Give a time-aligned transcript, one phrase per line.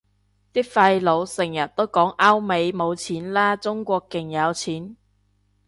[0.51, 4.95] 啲廢老成日都講歐美冇錢喇，中國勁有錢